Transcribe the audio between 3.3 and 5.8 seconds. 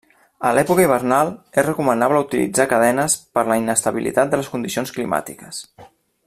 per la inestabilitat de les condicions climàtiques.